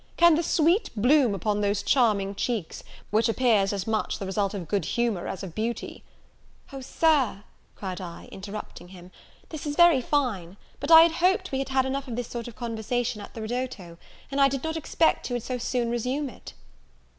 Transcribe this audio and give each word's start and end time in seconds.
Can 0.17 0.33
the 0.33 0.41
sweet 0.41 0.89
bloom 0.99 1.35
upon 1.35 1.61
those 1.61 1.83
charming 1.83 2.33
cheeks, 2.33 2.83
which 3.11 3.29
appears 3.29 3.71
as 3.71 3.85
much 3.85 4.17
the 4.17 4.25
result 4.25 4.55
of 4.55 4.67
good 4.67 4.83
humour 4.83 5.27
as 5.27 5.43
of 5.43 5.53
beauty" 5.53 6.03
"O, 6.73 6.81
Sir," 6.81 7.43
cried 7.75 8.01
I, 8.01 8.25
interrupting 8.31 8.87
him, 8.87 9.11
"this 9.49 9.67
is 9.67 9.75
very 9.75 10.01
fine; 10.01 10.57
but 10.79 10.89
I 10.89 11.01
had 11.01 11.11
hoped 11.11 11.51
we 11.51 11.59
had 11.59 11.69
had 11.69 11.85
enough 11.85 12.07
of 12.07 12.15
this 12.15 12.29
sort 12.29 12.47
of 12.47 12.55
conversation 12.55 13.21
at 13.21 13.35
the 13.35 13.41
ridotto, 13.43 13.99
and 14.31 14.41
I 14.41 14.47
did 14.47 14.63
not 14.63 14.75
expect 14.75 15.29
you 15.29 15.35
would 15.35 15.43
so 15.43 15.59
soon 15.59 15.91
resume 15.91 16.31
it." 16.31 16.55